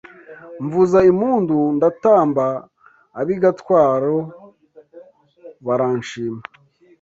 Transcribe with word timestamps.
Mvuza 0.63 0.99
impundu 1.11 1.57
ndatamba 1.77 2.45
Ab’i 3.19 3.35
Gatwaro 3.43 4.17
baranshima 5.65 6.41